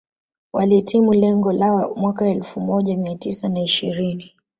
[0.53, 4.35] Walihitimu lengo lao mwaka wa elfu moja mia tisa na ishirini